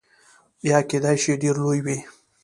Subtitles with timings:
[0.69, 1.97] یا کیدای شي ډیر لوی وي.